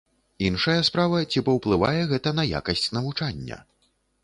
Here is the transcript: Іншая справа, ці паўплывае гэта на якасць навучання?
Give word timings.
Іншая 0.45 0.77
справа, 0.87 1.19
ці 1.33 1.43
паўплывае 1.51 2.01
гэта 2.15 2.35
на 2.41 2.47
якасць 2.59 2.89
навучання? 2.99 3.63